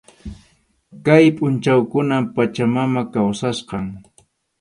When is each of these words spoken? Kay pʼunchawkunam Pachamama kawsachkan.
Kay 1.05 1.25
pʼunchawkunam 1.35 2.23
Pachamama 2.35 3.01
kawsachkan. 3.13 3.85